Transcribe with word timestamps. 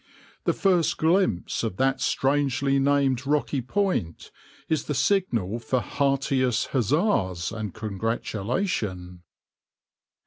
The 0.45 0.53
first 0.53 0.97
glimpse 0.97 1.61
of 1.63 1.77
that 1.77 2.01
strangely 2.01 2.79
named 2.79 3.27
rocky 3.27 3.61
point 3.61 4.31
is 4.67 4.85
the 4.85 4.95
signal 4.95 5.59
for 5.59 5.79
heartiest 5.79 6.69
huzzas 6.69 7.51
and 7.51 7.71
congratulation." 7.71 9.21